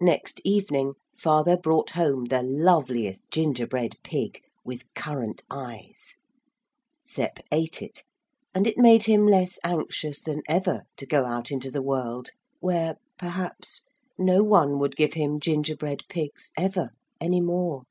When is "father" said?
1.14-1.56